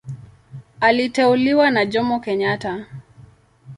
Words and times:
Aliteuliwa 0.79 1.71
na 1.71 1.85
Jomo 1.85 2.19
Kenyatta. 2.19 2.85